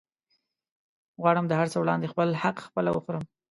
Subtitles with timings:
[1.21, 3.23] غواړم د هرڅه وړاندې خپل حق خپله وخورم